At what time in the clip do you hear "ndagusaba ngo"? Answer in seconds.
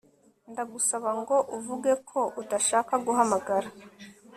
0.51-1.35